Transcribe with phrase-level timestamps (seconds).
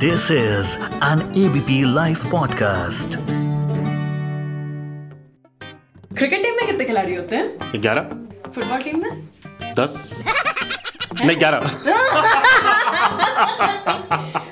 [0.00, 0.68] This is
[1.06, 3.16] an ABP Life podcast.
[6.18, 7.80] Cricket team में कितने खिलाड़ी होते हैं?
[7.82, 8.02] ग्यारह।
[8.54, 9.10] फुटबॉल टीम में?
[9.78, 9.96] दस।
[11.24, 11.58] नहीं ग्यारह।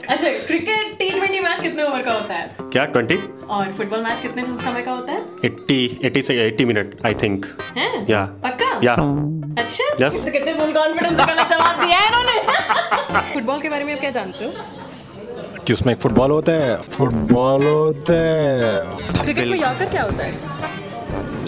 [0.09, 2.57] अच्छा क्रिकेट टी ट्वेंटी मैच कितने ओवर का होता है?
[2.63, 3.17] क्या ट्वेंटी
[3.51, 5.23] और फुटबॉल मैच कितने समय का होता है?
[5.45, 7.47] एट्टी एट्टी से एट्टी मिनट आई थिंक
[8.11, 8.81] या पक्का?
[8.85, 8.95] या
[9.63, 10.25] अच्छा। Yes.
[10.25, 11.25] तो कितने फुल कॉन्फिडेंस से
[11.55, 12.37] जवाब दिया है इन्होंने?
[13.33, 14.53] फुटबॉल के बारे में आप क्या जानते हो?
[15.69, 20.33] कि उसमें एक फुटबॉल होता है फुटबॉल होता है। क्रिकेट में यॉर्कर क्या होता है?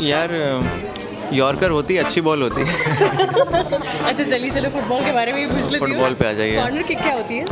[0.07, 0.35] यार
[1.33, 2.75] यॉर्कर होती है अच्छी बॉल होती है।
[4.09, 6.57] अच्छा चलिए चलो फुटबॉल के बारे में ही पूछ लेती हूँ। फुटबॉल पे आ जाइए।
[6.57, 7.45] कॉर्नर किक क्या होती है?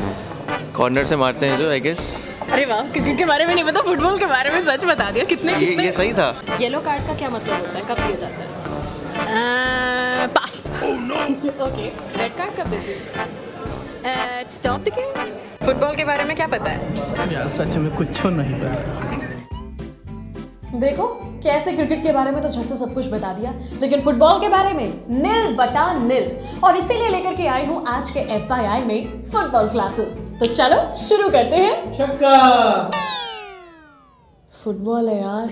[0.76, 2.04] कॉर्नर से मारते हैं जो आई गेस
[2.50, 5.24] अरे वाह क्रिकेट के बारे में नहीं पता फुटबॉल के बारे में सच बता दिया।
[5.24, 6.28] कितने ये कितने ये सही था।
[6.60, 7.84] येलो कार्ड का क्या मतलब होता है?
[7.88, 8.40] कब दिया जाता
[9.24, 10.26] है?
[10.36, 10.66] पास
[11.62, 11.86] ओके
[12.22, 13.46] रेड कार्ड कब देते हैं?
[14.50, 15.30] स्टॉप द गेम
[15.66, 17.32] फुटबॉल के बारे में क्या पता है?
[17.32, 19.16] यार सच में कुछ नहीं पता।
[20.78, 21.06] देखो
[21.44, 24.48] कैसे क्रिकेट के बारे में तो झट से सब कुछ बता दिया लेकिन फुटबॉल के
[24.48, 24.86] बारे में
[25.22, 26.30] निल बटा निल
[26.64, 31.28] और इसीलिए लेकर के आई हूँ आज के एफआईआई में फुटबॉल क्लासेस तो चलो शुरू
[31.30, 32.90] करते हैं। छक्का।
[34.64, 35.50] फुटबॉल है यार।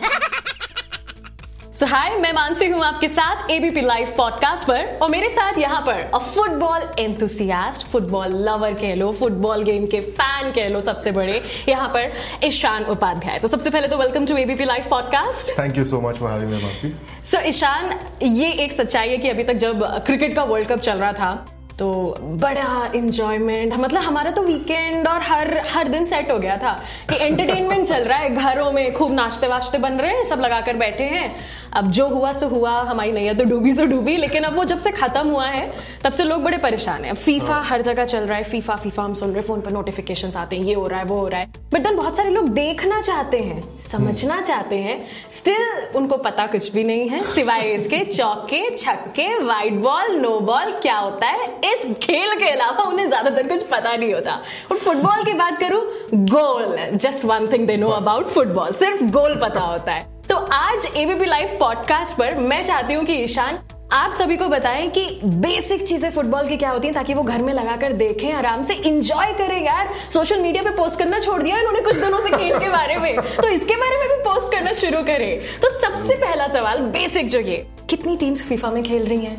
[1.76, 5.80] सो हाय मैं मानसी हूँ आपके साथ एबीपी लाइव पॉडकास्ट पर और मेरे साथ यहाँ
[5.80, 11.10] पर a football enthusiast football lover कह लो फुटबॉल गेम के फ़ैन कह लो सबसे
[11.12, 12.12] बड़े यहाँ पर
[12.44, 16.16] ईशान उपाध्याय। तो सबसे पहले तो welcome to ABP live podcast thank you so much
[16.16, 16.92] for having me Mansi
[17.30, 20.98] so Ishaan ये एक सच्चाई है कि अभी तक जब क्रिकेट का वर्ल्ड कप चल
[20.98, 21.34] रहा था
[21.78, 26.72] तो बड़ा इंजॉयमेंट मतलब हमारा तो वीकेंड और हर हर दिन सेट हो गया था
[27.10, 30.76] कि एंटरटेनमेंट चल रहा है घरों में खूब नाश्ते वाश्ते बन रहे हैं सब लगाकर
[30.76, 31.28] बैठे हैं।
[31.76, 34.78] अब जो हुआ सो हुआ हमारी नैया तो डूबी सो डूबी लेकिन अब वो जब
[34.78, 35.70] से खत्म हुआ है
[36.04, 39.14] तब से लोग बड़े परेशान हैं। फीफा हर जगह चल रहा है फीफा फीफा हम
[39.14, 41.46] सुन रहे फ़ोन पर नोटिफिकेशन आते हैं ये हो रहा है वो हो रहा है।
[41.72, 44.98] बट देन बहुत सारे लोग देखना चाहते हैं समझना चाहते हैं
[45.30, 50.72] स्टिल उनको पता कुछ भी नहीं है सिवाय इसके चौके छक्के वाइट बॉल नो बॉल
[50.82, 51.46] क्या होता है?
[51.64, 54.40] इस खेल के अलावा उन्हें ज़्यादातर कुछ पता नहीं होता।
[54.70, 55.84] और फुटबॉल की बात करूँ
[56.14, 60.86] goal just one thing they know about football सिर्फ़ गोल पता होता है। तो आज
[60.96, 63.58] एबीपी लाइव पॉडकास्ट पर मैं चाहती हूँ कि ईशान,
[63.92, 67.42] आप सभी को बताएँ कि बेसिक चीज़ें फुटबॉल की क्या होती हैं ताकि वो घर
[67.42, 71.58] में लगाकर देखें, आराम से इंजॉय करें यार। सोशल मीडिया पे पोस्ट करना छोड़ दिया
[71.58, 74.72] इन्होंने कुछ दिनों से खेल के बारे में। तो इसके बारे में भी पोस्ट करना
[74.72, 79.24] शुरू करें। तो सबसे पहला सवाल बेसिक जो ये, कितनी टीम्स फीफा में खेल रही
[79.24, 79.38] हैं?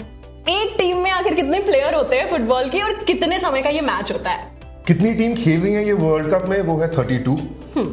[0.50, 3.82] एक टीम में आखिर कितने प्लेयर होते हैं फुटबॉल की और कितने समय का ये
[3.82, 4.57] मैच होता है?
[4.88, 6.62] कितनी टीम खेल रही है ये वर्ल्ड कप में?
[6.62, 7.40] वो है 32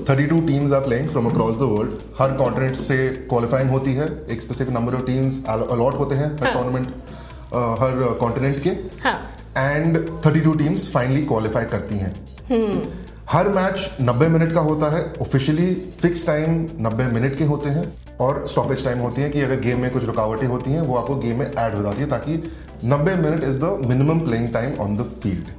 [0.08, 2.96] 32 teams are playing from across the world her continent से
[3.30, 4.06] क्वालिफाइंग होती है.
[4.30, 6.86] एक specific number of teams allot होते हैं हर टूर्नामेंट
[7.80, 8.70] हर कॉन्टिनेंट के.
[9.02, 9.16] हाँ.
[9.56, 12.12] एंड 32 टीम्स फाइनली क्वालिफाई करती हैं.
[13.30, 15.02] हर मैच 90 मिनट का होता है.
[15.22, 17.84] ऑफिशियली फिक्स टाइम 90 मिनट के होते हैं.
[18.20, 21.16] और स्टॉपेज टाइम होती है कि अगर गेम में कुछ रुकावटें होती हैं वो आपको
[21.16, 22.36] गेम में ऐड हो जाती है ताकि
[22.84, 25.52] 90 minute is the minimum playing time on the field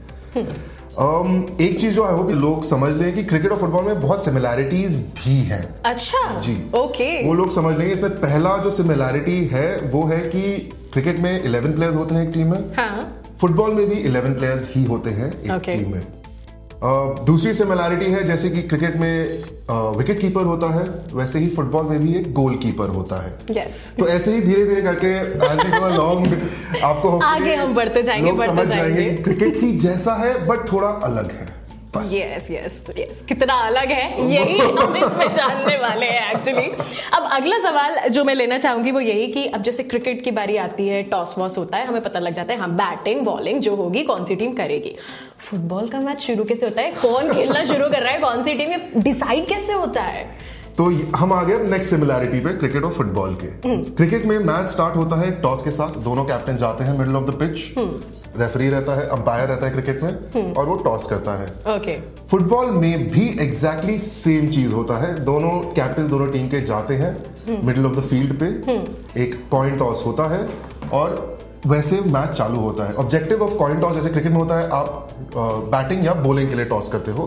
[0.95, 4.23] Um, एक चीज़ जो आई होप लोग समझ लें कि क्रिकेट और फुटबॉल में बहुत
[4.25, 9.65] सिमिलैरिटीज भी हैं। अच्छा जी। ओके वो लोग समझ लेंगे इसमें पहला जो सिमिलैरिटी है
[9.91, 10.41] वो है कि
[10.93, 14.71] क्रिकेट में 11 प्लेयर्स होते हैं एक टीम में। हाँ। फुटबॉल में भी 11 प्लेयर्स
[14.75, 15.73] ही होते हैं एक Okay.
[15.73, 16.01] टीम में।
[17.25, 21.99] दूसरी सिमिलैरिटी है जैसे कि क्रिकेट में विकेट कीपर होता है वैसे ही फुटबॉल में
[21.99, 23.99] भी एक गोल कीपर होता है yes.
[23.99, 26.49] तो ऐसे ही धीरे धीरे करके आज भी लॉन्ग
[26.83, 30.71] आपको आगे हम बढ़ते जाएँगे, लोग बढ़ते समझ जाएँगे जाएँगे। क्रिकेट ही जैसा है बट
[30.71, 31.54] थोड़ा अलग है
[31.97, 36.67] बस यस यस यस कितना अलग है यही हम इसमें जानने वाले हैं एक्चुअली
[37.13, 40.57] अब अगला सवाल जो मैं लेना चाहूँगी वो यही कि अब जैसे क्रिकेट की बारी
[40.57, 43.75] आती है टॉस वॉस होता है हमें पता लग जाता है हाँ बैटिंग बॉलिंग जो
[43.75, 44.95] होगी कौन सी टीम करेगी?
[45.39, 46.91] फुटबॉल का मैच शुरू कैसे होता है?
[46.91, 48.19] कौन खेलना शुरू कर रहा है?
[48.19, 50.44] कौन सी टीम ये डिसाइड कैसे होता है?
[50.77, 53.47] तो हम आ गए नेक्स्ट सिमिलैरिटी पे क्रिकेट और फुटबॉल के।
[53.89, 57.25] क्रिकेट में मैच स्टार्ट होता है टॉस के साथ। दोनों कैप्टन जाते हैं middle of
[57.25, 57.73] the pitch
[58.39, 61.97] referee रहता है अंपायर रहता है क्रिकेट में और वो टॉस करता है। ओके
[62.29, 67.63] फुटबॉल में भी एग्जैक्टली सेम चीज़ होता है। दोनों कैप्टन दोनों टीम के जाते हैं
[67.65, 68.45] मिडिल ऑफ़ द फ़ील्ड पे।
[69.21, 70.47] एक कॉइन टॉस होता है
[70.93, 71.34] और
[71.67, 75.09] वैसे मैच चालू होता है। ऑब्जेक्टिव ऑफ़ कॉइन टॉस जैसे क्रिकेट में होता है आप
[75.71, 77.25] बैटिंग या बॉलिंग के लिए टॉस करते हो।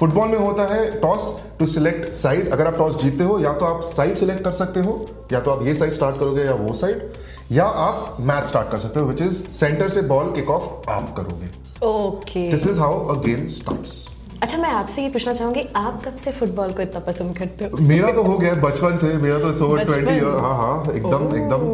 [0.00, 3.66] फुटबॉल में होता है टॉस टू सिलेक्ट साइड अगर आप टॉस जीतते हो या तो
[3.66, 6.72] आप साइड सिलेक्ट कर सकते हो या तो आप ये साइड स्टार्ट करोगे या वो
[6.74, 7.08] साइड
[7.52, 11.14] या आप मैच स्टार्ट कर सकते हो विच इज़ सेंटर से बॉल किक ऑफ़ आप
[11.16, 11.50] करोगे।
[11.86, 14.06] Okay this is how a game starts
[14.42, 17.78] अच्छा मैं आपसे ये पूछना चाहूँगी आप कब से फुटबॉल को इतना पसंद करते हो
[17.82, 19.84] मेरा तो हो गया बचपन से मेरा तो ओवर?
[19.84, 21.64] 20 ईयर हाँ हाँ एकदम। एकदम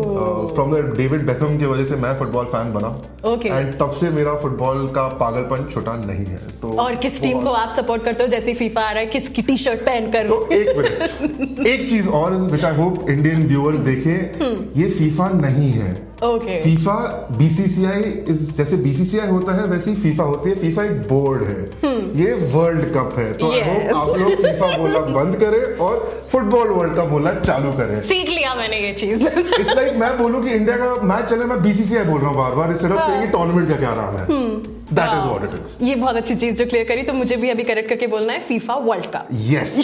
[0.55, 2.95] फ्रॉम द डेविड बेकम की वजह से मैं फुटबॉल फ़ैन बना
[3.25, 3.51] Okay.
[3.51, 7.51] एंड तब से मेरा फुटबॉल का पागलपन छुटा नहीं है तो और किस टीम को
[7.53, 10.77] आप सपोर्ट करते हो जैसे फीफा आ रहा है किसकी टी शर्ट पहनकर तो एक
[10.77, 15.93] मिनट एक चीज़ और which I hope Indian viewers देखें ये फीफा नहीं है
[16.25, 16.95] ओके फीफा
[17.39, 21.95] बीसीसीआई इस जैसे बीसीसीआई होता है वैसे ही फीफा होती है। फीफा एक बोर्ड है।
[22.21, 23.71] ये वर्ल्ड कप है। तो आई Hmm.
[23.71, 23.93] Yes.
[23.93, 28.29] होप आप लोग फीफा बोलना बंद करें और फुटबॉल वर्ल्ड कप बोला चालू करें। सीख
[28.29, 32.05] लिया मैंने ये चीज़। इट्स लाइक मैं बोलूँ कि इंडिया का मैच चले मैं बीसीसीआई
[32.05, 35.27] बोल रहा हूँ बार बार इस ऑफ़ सेइंग टूर्नामेंट का क्या नाम है। That is
[35.27, 37.89] what it is ये बहुत अच्छी चीज़ जो क्लियर करी तो मुझे भी अभी करेक्ट
[37.89, 39.79] करके बोलना है FIFA world cup yes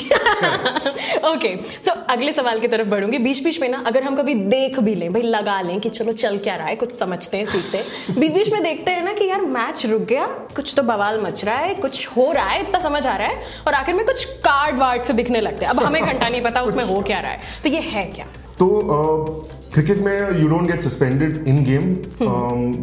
[1.25, 4.79] okay so अगले सवाल की तरफ़ बढ़ूँगी। बीच बीच में ना अगर हम कभी देख
[4.81, 7.79] भी लें भाई लगा लें कि चलो चल क्या रहा है कुछ समझते हैं सीखते
[7.79, 10.27] हैं। बीच बीच में देखते हैं ना कि यार मैच रुक गया
[10.57, 13.43] कुछ तो बवाल मच रहा है कुछ हो रहा है इतना समझ आ रहा है
[13.67, 16.63] और आखिर में कुछ कार्ड वार्ड से दिखने लगते हैं। अब हमें घंटा नहीं पता
[16.63, 18.27] उसमें हो क्या रहा है। तो ये है क्या?
[18.59, 21.83] तो क्रिकेट में you don't get suspended in game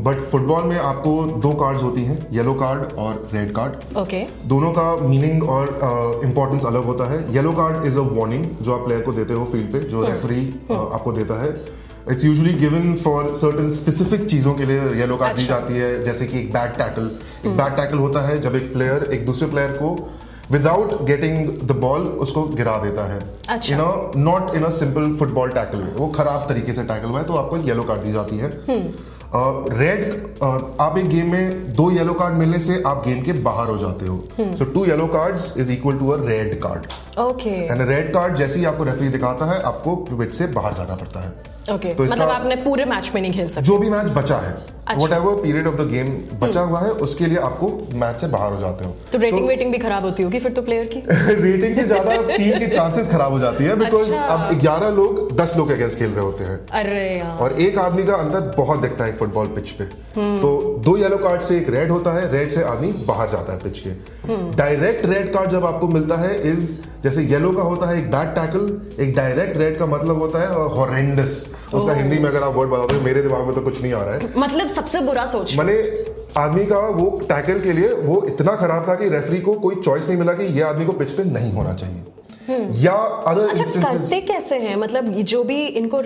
[0.03, 1.11] but football में आपको
[1.41, 6.65] दो कार्ड्स होती हैं येलो कार्ड और रेड कार्ड ओके दोनों का मीनिंग और इंपॉर्टेंस
[6.65, 7.17] अलग होता है.
[7.33, 10.45] Yellow card is a warning जो आप प्लेयर को देते हो फ़ील्ड पे जो रेफरी
[10.71, 11.49] आपको देता है.
[12.11, 16.03] It's usually given for certain specific चीज़ों के लिए येलो कार्ड दी अच्छा। जाती है
[16.03, 17.11] जैसे कि एक बैड टैकल
[17.45, 19.95] एक बैड टैकल होता है जब एक प्लेयर एक दूसरे प्लेयर को
[20.51, 23.19] विदाउट गेटिंग द बॉल उसको गिरा देता है।
[23.71, 27.19] In a not in a simple football tackle way वो खराब तरीके से टैकल हुआ
[27.19, 28.51] है तो आपको येलो कार्ड दी जाती है।
[29.29, 33.33] रेड uh, uh, आप एक गेम में दो येलो कार्ड मिलने से आप गेम के
[33.47, 36.87] बाहर हो जाते हो। So two yellow cards is equal to a red card
[37.19, 40.95] okay and red card जैसे ही आपको रेफरी दिखाता है आपको पिच से बाहर जाना
[40.95, 41.97] पड़ता है। Okay okay.
[41.97, 44.55] तो मतलब आपने पूरे मैच में नहीं खेल सकते। जो भी मैच बचा है।
[45.13, 48.59] Whatever period of the game बचा हुआ है उसके लिए आपको मैच से बाहर हो
[48.59, 50.99] जाते हो। तो रेटिंग तो, वेटिंग भी खराब होती होगी फिर तो प्लेयर की?
[51.41, 55.35] रेटिंग से ज़्यादा टीम की चांसेस खराब हो जाती है बिकॉज़ अच्छा। अब 11 लोग
[55.37, 58.81] 10 लोग अगेंस्ट खेल रहे होते हैं। अरे यार। और एक आदमी का अंदर बहुत
[58.81, 59.85] दिखता है फुटबॉल पिच पे।
[60.41, 60.49] तो
[60.85, 63.79] दो येलो कार्ड से एक रेड होता है रेड से आदमी बाहर जाता है पिच
[63.79, 63.89] के।
[64.57, 66.71] डायरेक्ट रेड कार्ड जब आपको मिलता है इज़
[67.03, 70.47] जैसे येलो का होता है एक बैड टैकल एक डायरेक्ट रेड का मतलब होता है
[70.75, 73.93] हॉरेंडस उसका हिंदी में अगर आप वर्ड बता दो मेरे दिमाग में तो कुछ नहीं
[73.93, 76.05] आ रहा है। मतलब सबसे बुरा सोच। मैंने
[76.37, 80.07] आदमी का वो टैकल के लिए वो इतना खराब था कि रेफरी को कोई चॉइस
[80.07, 82.03] नहीं मिला कि ये आदमी को पिच पे नहीं होना चाहिए।
[82.49, 82.93] या
[83.27, 84.75] अदर अच्छा करते कैसे हैं?
[84.77, 86.01] मतलब जो भी इनको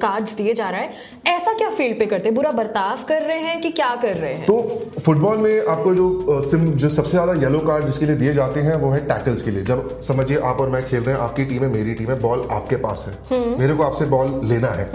[0.00, 2.34] कार्ड्स दिए जा रहा है ऐसा क्या फ़ील्ड पे करते हैं?
[2.34, 4.46] बुरा बर्ताव कर रहे हैं कि क्या कर रहे हैं?
[4.46, 4.60] तो
[5.00, 8.74] फुटबॉल में आपको जो सिम जो सबसे ज़्यादा येलो कार्ड जिसके लिए दिए जाते हैं
[8.76, 11.62] वो है टैकल्स के लिए। जब समझिए आप और मैं खेल रहे हैं आपकी टीम
[11.62, 14.86] है मेरी टीम है बॉल आपके पास है। मेरे को आपसे बॉल लेना है।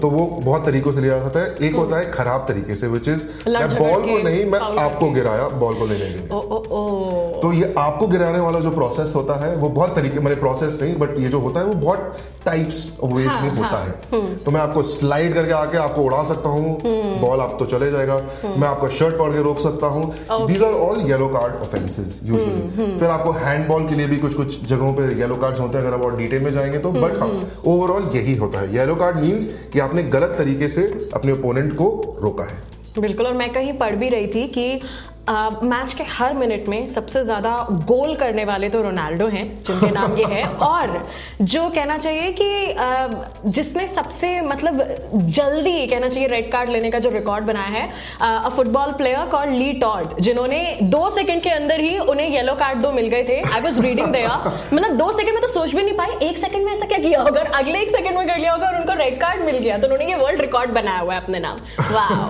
[0.00, 3.08] तो वो बहुत तरीकों से लिया जाता है। एक होता है खराब तरीके से विच
[3.08, 7.74] इज़ मैं बॉल को नहीं मैं आपको गिराया बॉल को लेने के लिए। तो ये
[7.78, 11.28] आपको गिराने वाला जो प्रोसेस होता है वो बहुत तरीके मैंने प्रोसेस नहीं बट ये
[11.28, 14.82] जो होता है वो बहुत टाइप्स वेज हाँ, में होता हाँ, है तो मैं आपको
[14.82, 18.16] स्लाइड करके आके आपको उड़ा सकता हूँ। हम्म। बॉल आप तो चले जाएगा।
[18.58, 22.32] मैं आपका शर्ट पकड़ के रोक सकता हूँ। These are all yellow card offences hmm,
[22.32, 25.84] usually फिर आपको हैंडबॉल के लिए भी कुछ कुछ जगहों पे येलो कार्ड्स होते हैं
[25.84, 28.94] अगर आप और डिटेल में जाएँगे तो। बट हाँ हम्म, ओवरऑल यही होता है। येलो
[28.96, 31.88] कार्ड मीन्स कि आपने गलत तरीके से अपने ओपोनेंट को
[32.22, 32.66] रोका है।
[32.98, 34.80] बिल्कुल और मैं कहीं पढ़ भी रही थी कि
[35.28, 40.16] मैच के हर मिनट में सबसे ज़्यादा गोल करने वाले तो रोनाल्डो हैं जिनके नाम
[40.16, 41.02] ये है। और
[41.42, 44.82] जो कहना चाहिए कि जिसने सबसे मतलब
[45.14, 47.88] जल्दी कहना चाहिए रेड कार्ड लेने का जो रिकॉर्ड बनाया है
[48.20, 52.78] a football player call Lee Todd जिन्होंने दो सेकंड के अंदर ही उन्हें येलो कार्ड
[52.78, 54.36] दो मिल गए थे। आई वॉज़ रीडिंग दया
[54.72, 57.22] मतलब दो सेकंड में तो सोच भी नहीं पाए एक सेकंड में ऐसा क्या किया
[57.22, 59.86] होगा अगले एक सेकंड में कर लिया होगा और उनको रेड कार्ड मिल गया। तो
[59.86, 61.56] उन्होंने ये वर्ल्ड रिकॉर्ड बनाया हुआ है अपने नाम।
[61.92, 62.28] वाह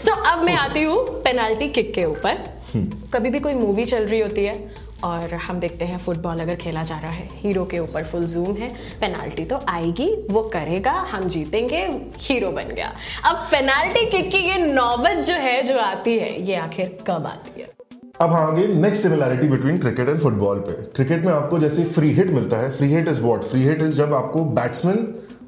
[0.00, 2.38] सो अब मैं आती हूँ पेनाल्टी किक के ऊपर।
[3.14, 4.54] कभी भी कोई मूवी चल रही होती है
[5.04, 8.54] और हम देखते हैं फुटबॉल अगर खेला जा रहा है। हीरो के ऊपर फुल जूम
[8.56, 8.68] है।
[9.00, 11.82] पेनाल्टी तो आएगी वो करेगा हम जीतेंगे
[12.18, 12.92] हीरो बन गया।
[13.24, 17.60] अब पेनाल्टी किक की ये नौबत जो है जो आती है ये आखिर कब आती
[17.60, 17.68] है?
[18.20, 22.10] अब हाँ आगे next similarity between cricket and football पे। क्रिकेट में आपको जैसे फ्री
[22.14, 24.96] हिट मिलता है। Free hit is what free hit is जब आपको बैट्समैन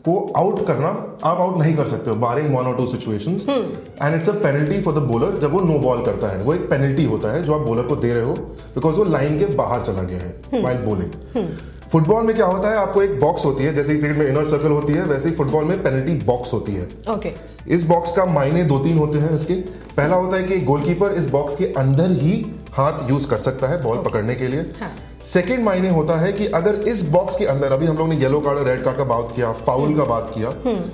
[0.05, 0.89] को आउट करना
[1.25, 4.81] आप आउट नहीं कर सकते हो barring one or two situations and it's a penalty
[4.83, 7.55] for the bowler जब वो नो बॉल करता है वो एक पेनल्टी होता है जो
[7.55, 8.33] आप बॉलर को दे रहे हो
[8.75, 11.47] बिकॉज़ वो लाइन के बाहर चला गया है वाइल बॉलिंग
[11.93, 14.71] फुटबॉल में क्या होता है आपको एक बॉक्स होती है जैसे क्रिकेट में इनर सर्कल
[14.71, 17.33] होती है वैसे ही फुटबॉल में पेनल्टी बॉक्स होती है। ओके
[17.75, 19.55] इस बॉक्स का मायने दो तीन होते हैं इसके।
[19.97, 22.35] पहला होता है कि गोलकीपर इस बॉक्स के अंदर ही
[22.73, 24.09] हाथ यूज़ कर सकता है बॉल okay.
[24.09, 24.91] पकड़ने के लिए। हाँ।
[25.25, 28.41] सेकेंड मायने होता है कि अगर इस बॉक्स के अंदर अभी हम लोग ने येलो
[28.41, 30.51] कार्ड और रेड कार्ड का बात किया फाउल का बात किया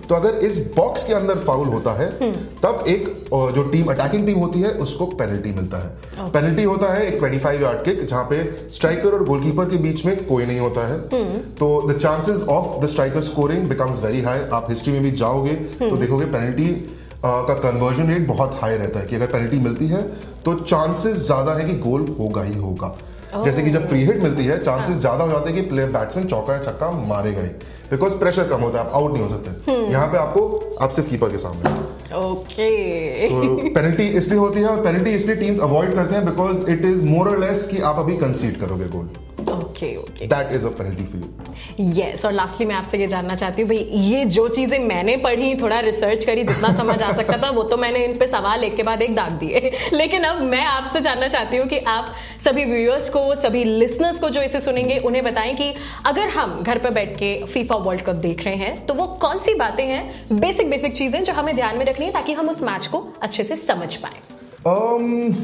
[0.09, 2.11] तो अगर इस बॉक्स के अंदर फाउल होता है
[2.63, 3.09] तब एक
[3.55, 7.61] जो टीम अटैकिंग टीम होती है उसको पेनल्टी मिलता है। पेनल्टी होता है एक 25
[7.63, 8.43] यार्ड किक जहाँ पे
[8.73, 11.01] स्ट्राइकर और गोलकीपर के बीच में कोई नहीं होता है।
[11.55, 15.55] तो the chances of the striker scoring becomes very high आप हिस्ट्री में भी जाओगे
[15.81, 16.71] तो देखोगे पेनल्टी
[17.25, 20.03] का कन्वर्जन रेट बहुत हाई रहता है कि अगर पेनल्टी मिलती है
[20.45, 22.97] तो चांसेस ज़्यादा है कि गोल होगा ही होगा।
[23.35, 25.01] जैसे कि जब फ्री हिट मिलती है चांसेस हाँ.
[25.01, 27.49] ज़्यादा हो जाते हैं कि प्लेयर बैट्समैन चौका या छक्का मारेगा ही
[27.91, 31.11] बिकॉज़ प्रेशर कम होता है आप आउट नहीं हो सकते। यहाँ पे आपको आप सिर्फ़
[31.11, 36.25] कीपर के सामने। ओके पेनल्टी इसलिए होती है और पेनल्टी इसलिए टीम्स अवॉइड करते हैं
[36.27, 39.09] because it is more less कि आप अभी कंसीड करोगे goal
[39.49, 43.35] okay okay that is a penalty for you yes और लास्टली मैं आपसे ये जानना
[43.35, 47.37] चाहती हूँ भाई ये जो चीज़ें मैंने पढ़ी थोड़ा रिसर्च करी जितना समझ आ सकता
[47.43, 50.43] था वो तो मैंने इन पे सवाल एक के बाद एक दाग दिए। लेकिन अब
[50.45, 52.15] मैं आपसे जानना चाहती हूँ कि आप
[52.45, 55.73] सभी व्यूअर्स को सभी लिसनर्स को जो इसे सुनेंगे उन्हें बताएँ कि
[56.07, 59.39] अगर हम घर पर बैठ के फीफा वर्ल्ड कप देख रहे हैं तो वो कौन
[59.39, 62.63] सी बातें हैं बेसिक बेसिक चीज़ें जो हमें ध्यान में रखनी है ताकि हम उस
[62.63, 64.21] मैच को अच्छे से समझ पाए।
[64.69, 65.35] Um,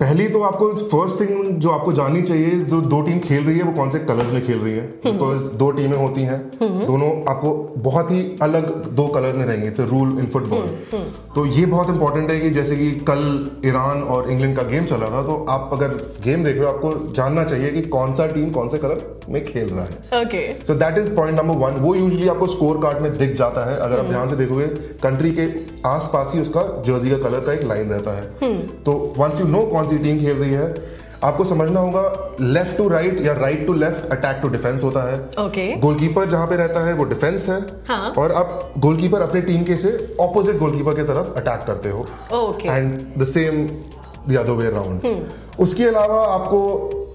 [0.00, 3.64] पहली तो आपको फ़र्स्ट थिंग जो आपको जाननी चाहिए जो दो टीम खेल रही है
[3.64, 4.86] वो कौन से कलर्स में खेल रही है?
[5.04, 6.38] बिकॉज़ दो टीमें होती हैं
[6.86, 10.70] दोनों आपको बहुत ही अलग दो कलर्स में रहेंगे इट्स रूल इन फुटबॉल
[11.34, 13.20] तो ये बहुत इंपॉर्टेंट है कि जैसे कि कल
[13.66, 15.88] ईरान और इंग्लैंड का गेम चला था तो आप अगर
[16.24, 19.44] गेम देख रहे हो आपको जानना चाहिए कि कौन सा टीम कौन से कलर में
[19.44, 20.18] खेल रहा है।
[20.64, 23.76] So that is point number one वो यूजली आपको स्कोर कार्ड में दिख जाता है
[23.78, 24.66] अगर आप ध्यान से देखोगे
[25.02, 25.46] कंट्री के
[25.88, 28.50] आसपास ही उसका जर्सी का कलर का एक लाइन रहता है।
[28.82, 30.98] तो वंस यू नो कौन सी टीम खेल रही है?
[31.24, 35.18] आपको समझना होगा लेफ़्ट टू राइट या right to left attack to defence होता है।
[35.18, 35.80] Okay okay.
[35.82, 39.76] गोलकीपर जहाँ पे रहता है वो डिफेंस है। हाँ। और आप गोलकीपर अपनी टीम के
[39.76, 42.06] से ऑपोजिट गोलकीपर की तरफ़ अटैक करते हो।
[42.38, 43.66] Okay and the same
[44.28, 46.62] the other way around उसके अलावा आपको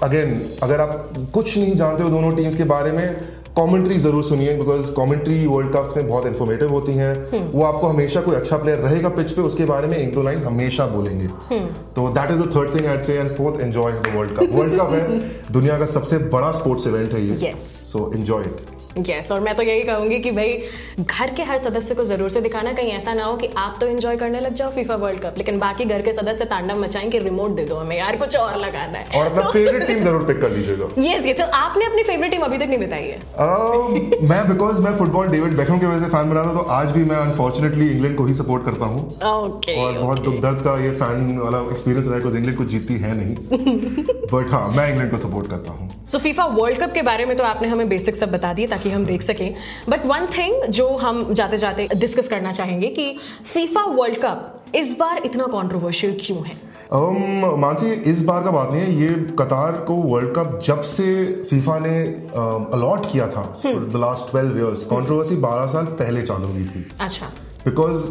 [0.03, 3.05] अगेन अगर आप कुछ नहीं जानते हो दोनों टीम्स के बारे में
[3.57, 8.21] कमेंट्री ज़रूर सुनिए बिकॉज़ कमेंट्री वर्ल्ड कप्स में बहुत इन्फॉर्मेटिव होती हैं। वो आपको हमेशा
[8.21, 11.27] कोई अच्छा प्लेयर रहेगा पिच पे उसके बारे में एक दो लाइन हमेशा बोलेंगे।
[11.95, 14.79] तो that is the third thing I say and fourth enjoy the world cup world
[14.79, 15.19] cup है
[15.51, 19.63] दुनिया का सबसे बड़ा स्पोर्ट्स इवेंट है ये। सो एंजॉय इट यस और मैं तो
[19.63, 20.51] यही कहूँगी कि भाई
[20.99, 23.87] घर के हर सदस्य को ज़रूर से दिखाना कहीं ऐसा ना हो कि आप तो
[23.87, 27.19] एंजॉय करने लग जाओ फीफा वर्ल्ड कप लेकिन बाकी घर के सदस्य तांडव मचाएँ कि
[27.19, 30.39] रिमोट दे दो हमें यार कुछ और लगाना है। और अपना फेवरेट टीम ज़रूर पिक
[30.41, 34.47] कर लीजिएगा यस यस आपने अपनी फेवरेट टीम अभी तक नहीं बताई है। Um, मैं
[34.49, 37.17] बिकॉज़ मैं फुटबॉल डेविड बेकहम की वजह से फ़ैन बना था तो आज भी मैं
[37.17, 41.37] अनफॉर्चुनेटली इंग्लैंड को ही सपोर्ट करता हूँ। ओके और बहुत दुख दर्द का ये फ़ैन
[41.39, 43.35] वाला एक्सपीरियंस रहा है इंग्लैंड को जीती है नहीं।
[44.33, 47.35] बट हाँ मैं इंग्लैंड को सपोर्ट करता हूँ। सो फीफा वर्ल्ड कप के बारे में
[47.37, 49.55] तो आपने हमें बेसिक सब बता दिए ताकि हम देख सकें।
[49.89, 53.17] बट वन थिंग जो हम जाते जाते डिस्कस करना चाहेंगे कि
[53.53, 56.51] फीफा वर्ल्ड कप इस बार इतना कॉन्ट्रोवर्शियल क्यों है?
[56.93, 59.07] um, मानसी इस बार का बात नहीं है। ये
[59.39, 61.99] कतार को वर्ल्ड कप जब से फीफा ने
[62.73, 66.87] अलॉट uh, किया था the last twelve years controversy 12 साल पहले चालू हुई थी।
[67.01, 67.31] अच्छा।
[67.65, 68.05] बिकॉज़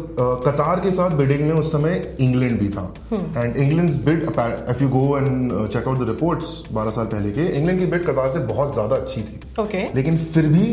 [0.45, 2.83] कतार के साथ बिडिंग में उस समय इंग्लैंड भी था.
[3.13, 4.23] And England bid
[4.69, 8.05] if you go and check out the reports 12 साल पहले के इंग्लैंड की बिड
[8.05, 9.39] कतार से बहुत ज़्यादा अच्छी थी.
[9.61, 10.65] ओके लेकिन फिर भी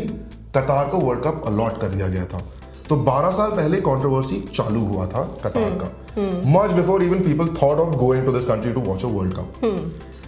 [0.57, 2.43] कतार को वर्ल्ड कप अलॉट कर दिया गया था.
[2.89, 5.91] तो 12 साल पहले कंट्रोवर्सी चालू हुआ था कतार का.
[6.53, 9.47] Much before even people thought of going to this country to watch a world cup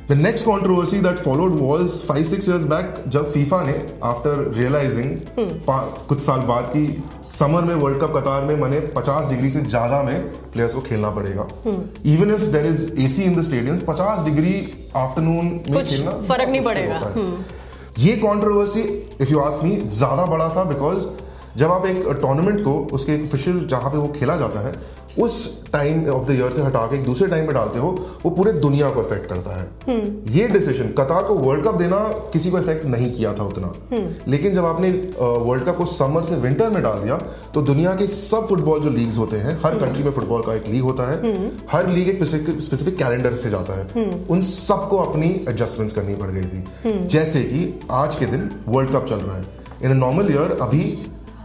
[0.09, 5.17] the next controversy that followed was five six years back जब फीफा ने आफ्टर रियलाइजिंग
[6.09, 10.01] कुछ साल बाद की समर में वर्ल्ड कप कतार में मने 50 डिग्री से ज़्यादा
[10.03, 11.47] में प्लेयर्स को खेलना पड़ेगा
[12.05, 14.53] even if there is A C in the stadium 50 degree
[14.95, 17.27] afternoon में खेलना फ़र्क नहीं पड़ेगा। है।
[17.99, 18.81] ये controversy
[19.21, 21.07] if you ask me ज़्यादा बड़ा था बिकॉज़
[21.57, 24.73] जब आप एक टूर्नामेंट को उसके एक ऑफिशियल जहाँ पे वो खेला जाता है
[25.19, 25.35] उस
[25.71, 27.89] टाइम ऑफ़ द ईयर से हटा के एक दूसरे टाइम पे डालते हो
[28.23, 29.95] वो पूरे दुनिया को इफ़ेक्ट करता है।
[30.29, 31.97] ये डिसीज़न कतार को वर्ल्ड कप देना
[32.33, 33.71] किसी को इफ़ेक्ट नहीं किया था उतना।
[34.27, 37.17] लेकिन जब आपने वर्ल्ड कप को समर से विंटर में डाल दिया
[37.53, 40.67] तो दुनिया के सब फुटबॉल जो लीग्स होते हैं हर कंट्री में फुटबॉल का एक
[40.67, 41.35] लीग होता है।
[41.71, 46.45] हर लीग एक स्पेसिफिक कैलेंडर से जाता है। उन सबको अपनी एडजस्टमेंट्स करनी पड़ गई
[46.45, 49.45] थी। जैसे कि आज के दिन वर्ल्ड कप चल रहा है।
[49.83, 50.83] इन अ नॉर्मल ईयर अभी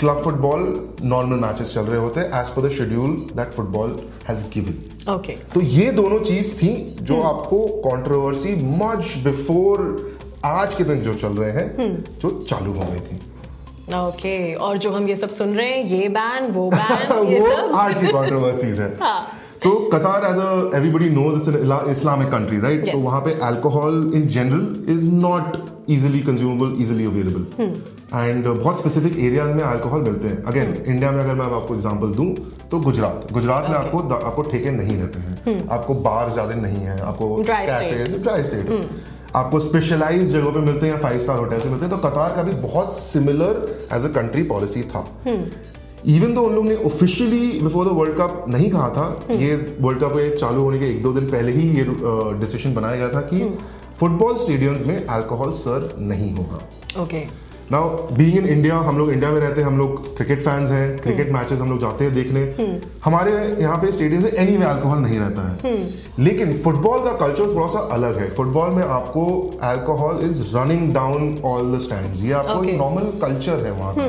[0.00, 0.62] क्लब फुटबॉल
[1.04, 3.96] नॉर्मल मैचेस चल रहे होते हैं as per the schedule that football
[4.28, 7.26] has given okay तो ये दोनों चीज़ थी जो hmm.
[7.26, 9.82] आपको कंट्रोवर्सी मच बिफोर
[10.44, 12.20] आज के दिन जो चल रहे हैं hmm.
[12.22, 13.20] जो चालू हो गई थी
[13.90, 14.60] ओके okay.
[14.60, 17.76] और जो हम ये सब सुन रहे हैं ये बैन वो बैन ये वो सब
[17.76, 19.20] आज की कंट्रोवर्सीज है हाँ।
[19.62, 21.48] तो Qatar as a everybody knows it's
[21.90, 25.56] Islamic country right तो वहाँ पे alcohol in general is not
[25.90, 27.42] easily consumable easily available
[28.14, 30.42] and बहुत स्पेसिफिक एरियाज़ में अल्कोहल मिलते हैं.
[30.44, 32.34] अगेन इंडिया में अगर मैं आपको एग्जांपल दूँ
[32.70, 35.68] तो गुजरात गुजरात में आपको आपको ठेके नहीं रहते हैं.
[35.68, 37.00] आपको बार ज़्यादा नहीं है.
[37.02, 38.20] आपको state.
[38.22, 38.90] ड्राई स्टेट
[39.36, 41.94] आपको स्पेशलाइज जगहों पे मिलते हैं या फाइव स्टार होटल से मिलते हैं.
[41.94, 45.04] तो कतार का भी बहुत similar as a country policy था.
[46.06, 50.00] इवन तो उन लोग ने officially before the world cup नहीं कहा था ये वर्ल्ड
[50.00, 51.84] कप चालू होने के एक दो दिन पहले ही ये
[52.40, 53.40] डिसीज़न बनाया गया था कि
[54.00, 56.60] फुटबॉल स्टेडियम में अल्कोहल सर्व नहीं होगा।
[57.02, 57.20] Okay
[57.72, 60.86] now being in India हम लोग इंडिया में रहते हैं हम लोग क्रिकेट फैंस हैं
[60.98, 62.40] क्रिकेट मैचेस हम लोग जाते हैं देखने।
[63.04, 65.76] हमारे यहाँ पे स्टेडियम में एनी वे अल्कोहल नहीं रहता है।
[66.18, 69.24] लेकिन फुटबॉल का कल्चर थोड़ा सा अलग है। फुटबॉल में आपको
[69.62, 72.60] alcohol is running down all the stand ये आपको.
[72.78, 74.06] नॉर्मल कल्चर है वहाँ का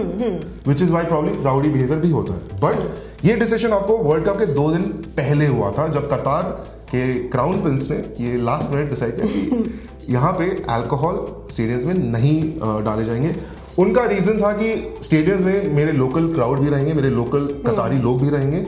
[0.67, 4.39] which is why problem rowdy behaviour भी होता है। बट ये डिसीज़न आपको वर्ल्ड कप
[4.39, 4.81] के दो दिन
[5.17, 6.43] पहले हुआ था जब कतार
[6.91, 9.63] के क्राउन प्रिंस ने ये लास्ट मिनट डिसाइड किया
[10.09, 12.41] यहाँ पे अल्कोहल स्टेडियम्स में नहीं
[12.85, 13.33] डाले जाएँगे।
[13.79, 18.21] उनका रीजन था कि स्टेडियम्स में मेरे लोकल क्राउड भी रहेंगे मेरे लोकल कतारी लोग
[18.21, 18.65] भी रहेंगे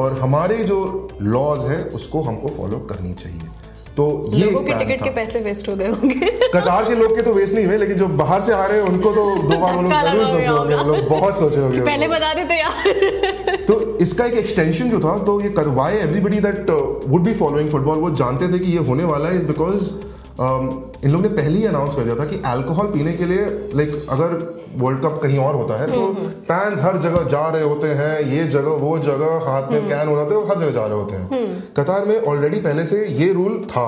[0.00, 0.78] और हमारे जो
[1.22, 3.48] लॉज है उसको हमको फॉलो करनी चाहिए।
[3.96, 7.22] तो ये लोगों के टिकट के पैसे वेस्ट हो गए होंगे। कतार के लोग के
[7.22, 9.74] तो वेस्ट नहीं हुए लेकिन जो बाहर से आ रहे हैं उनको तो दो बार
[9.74, 14.24] वो लोग ज़रूर सोचे होंगे लोग बहुत सोचे होंगे। पहले बता देते यार। तो इसका
[14.26, 16.70] एक एक्सटेंशन जो था तो ये करवाए everybody that
[17.06, 19.92] would be following football वो जानते थे कि ये होने वाला है इज़ बिकॉज़
[20.40, 24.06] इन लोग ने पहले ही अनाउंस कर दिया था कि अल्कोहल पीने के लिए लाइक
[24.10, 24.32] अगर
[24.76, 26.14] वर्ल्ड कप कहीं और होता है तो
[26.48, 30.14] फैंस हर जगह जा रहे होते हैं ये जगह वो जगह हाथ में कैन हो
[30.14, 33.32] रहा है वो हर जगह जा रहे होते हैं। कतार में ऑलरेडी पहले से ये
[33.32, 33.86] रूल था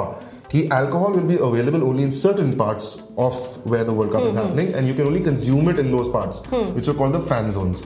[0.52, 3.40] कि alcohol will be available only in certain parts of
[3.72, 6.44] where the World Cup is happening and you can only consume it in those parts
[6.76, 7.82] which are called the fan zones.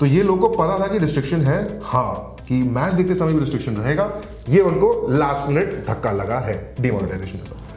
[0.00, 3.40] तो ये लोगों को पता था कि restriction है हाँ कि मैच देखते समय भी
[3.40, 4.10] रिस्ट्रिक्शन रहेगा
[4.48, 7.67] ये उनको लास्ट मिनट धक्का लगा है डिमोनेटाइजेशन जैसा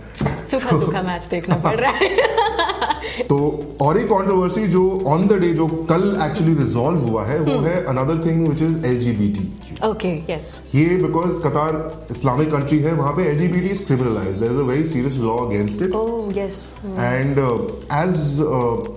[0.52, 2.10] सूखा सूखा मैच देखना पड़ रहा है।
[3.30, 3.38] तो
[3.82, 7.84] और एक कंट्रोवर्सी जो ऑन द डे जो कल एक्चुअली रिजॉल्व हुआ है वो है
[7.86, 9.48] another thing which is LGBT
[9.88, 11.78] okay yes ये बिकॉज़ कतार
[12.12, 15.38] इस्लामिक कंट्री है वहाँ पे L G is criminalise there is a very serious law
[15.46, 17.40] against it oh yes and
[17.94, 18.40] as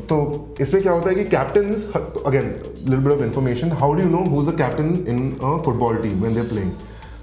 [0.08, 0.18] तो
[0.60, 1.70] इसमें क्या होता है कि captain
[2.26, 5.56] again little bit of information how do you know who is the captain in a
[5.64, 6.72] football team when they are playing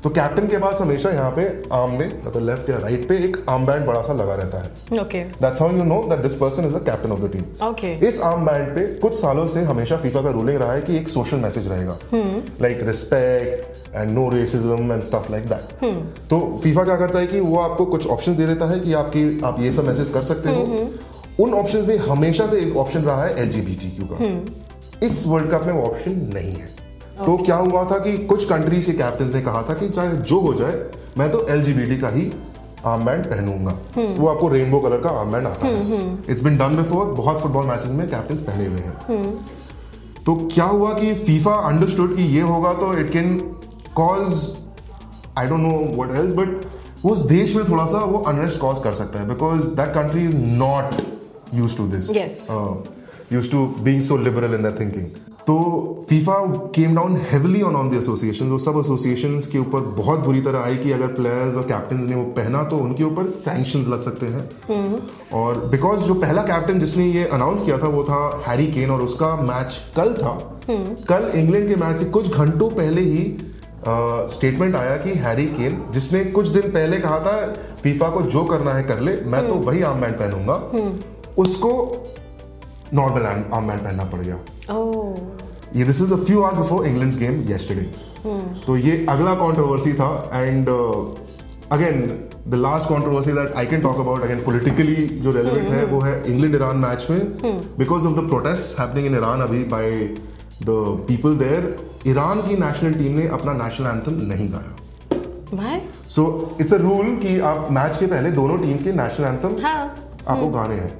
[0.04, 1.42] तो captain के पास हमेशा यहाँ पे
[1.74, 5.00] आर्म में मतलब लेफ़्ट या राइट पे एक आर्म बैंड बड़ा सा लगा रहता है।
[5.02, 7.92] Okay that's how you know that this person is the captain of the team Okay.
[8.04, 11.10] इस आर्म बैंड पे कुछ सालों से हमेशा फीफा का रूलिंग रहा है कि एक
[11.10, 11.98] सोशल मैसेज रहेगा।
[12.62, 15.86] Like respect and no racism and stuff like that
[16.30, 19.40] तो फीफा क्या करता है कि वो आपको कुछ ऑप्शन दे देता है कि आपकी
[19.46, 20.90] आप ये सब मैसेज कर सकते हो।
[21.40, 25.74] उन ऑप्शंस में हमेशा से एक ऑप्शन रहा है एलजीबीटीक्यू का। इस वर्ल्ड कप में
[25.74, 26.70] वो ऑप्शन नहीं है।
[27.26, 30.40] तो क्या हुआ था कि कुछ कंट्रीज़ के कैप्टन ने कहा था कि चाहे जो
[30.40, 30.80] हो जाए
[31.18, 32.32] मैं तो एलजीबीटी का ही
[32.86, 33.72] आर्म बैंड पहनूँगा।
[34.18, 37.66] वो आपको रेनबो कलर का आर्म बैंड आता है। इट्स बिन डन बिफोर बहुत फुटबॉल
[37.66, 38.94] मैचेस में कैप्टन पहने हुए हैं।
[40.26, 43.38] तो क्या हुआ कि फीफा अंडरस्टूड कि ये होगा तो it can
[43.96, 44.34] cause
[45.38, 48.94] I don't know what else but उस देश में थोड़ा सा वो अनरेस्ट कॉज कर
[48.94, 51.02] सकता है because that country is not
[51.54, 52.10] use to this
[53.34, 55.06] use to being so liberal in that thinking
[55.52, 56.34] तो FIFA
[56.76, 60.60] came down heavily on on the association वो सब एसोसिएशन के ऊपर बहुत बुरी तरह
[60.60, 64.26] आई कि अगर प्लेयर्स और कैप्टन ने वो पहना तो उनके ऊपर सैंक्शंस लग सकते
[64.26, 64.44] हैं।
[65.34, 69.02] और बिकॉज़ जो पहला कैप्टन जिसने ये अनाउंस किया था वो था हैरी केन और
[69.02, 70.34] उसका मैच कल था।
[71.10, 73.24] कल इंग्लैंड के मैच से कुछ घंटों पहले ही
[74.34, 77.36] स्टेटमेंट आया कि हैरी केन जिसने कुछ दिन पहले कहा था
[77.84, 80.56] फीफा को जो करना है कर ले मैं तो वही आर्म बैंड पहनूँगा
[81.38, 81.74] उसको
[82.94, 84.40] नॉर्मल आर्म बैंड पहनना पड़ गया।
[85.76, 87.86] ये this is a few hours before England game yesterday
[88.66, 90.70] तो ये अगला कंट्रोवर्सी था and
[91.72, 92.02] again
[92.48, 96.14] the last controversy that I can talk about again politically जो रेलेवेंट है वो है
[96.32, 97.22] इंग्लैंड ईरान मैच में
[97.78, 99.90] because of the protest happening in Iran अभी by
[100.64, 100.76] the
[101.08, 101.76] people there
[102.08, 104.72] Iran की नेशनल टीम ने अपना नेशनल एंथम नहीं गाया।
[106.10, 106.24] सो
[106.62, 109.80] इट्स अ रूल कि आप मैच के पहले दोनों टीम्स के नेशनल एंथम हाँ।
[110.28, 110.92] आपको गाने हैं।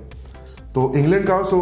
[0.76, 1.62] तो इंग्लैंड का सो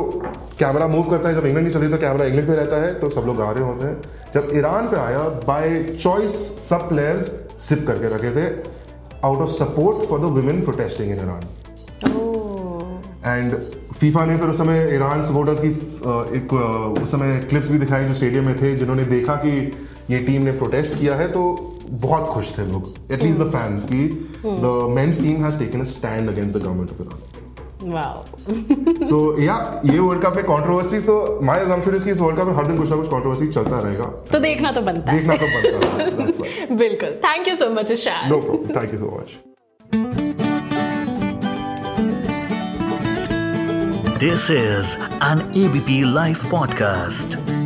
[0.60, 2.94] कैमरा मूव करता है। जब इंग्लैंड नहीं चल रही तो कैमरा इंग्लैंड पे रहता है।
[3.00, 4.02] तो सब लोग गा रहे होते हैं।
[4.34, 6.36] जब ईरान पे आया बाय चॉइस
[6.68, 8.48] सब प्लेयर्स सिप करके रखे थे।
[9.26, 11.48] Out of support for the women protesting in Iran
[13.26, 13.56] and
[13.94, 15.70] FIFA ने फिर उस समय ईरान सपोर्टर्स की
[16.38, 16.54] एक
[17.04, 19.52] उस समय क्लिप्स भी दिखाई जो स्टेडियम में थे जिन्होंने देखा कि
[20.10, 21.42] ये टीम ने प्रोटेस्ट किया है तो
[22.06, 24.08] बहुत खुश थे लोग। एटलीस्ट द फैंस की
[24.46, 27.39] the men's team has taken a stand against the government of Iran
[27.82, 32.46] so या ये वर्ल्ड कप में कंट्रोवर्सीज तो माय अजम्पशन इज़ कि इस वर्ल्ड कप
[32.46, 35.46] में हर दिन कुछ ना कुछ कंट्रोवर्सी चलता रहेगा। तो देखना तो बनता देखना तो
[35.46, 36.10] बनता है
[36.42, 39.30] है बिल्कुल। Thank you so much Ishan no problem thank you so much
[44.20, 44.88] this is
[45.32, 47.59] an ABP live podcast.